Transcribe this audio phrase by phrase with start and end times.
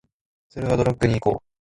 [0.49, 1.43] ツルハドラッグに行こう